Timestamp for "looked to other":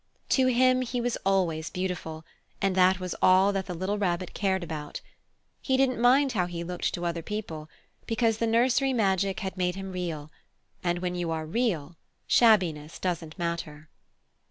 6.63-7.21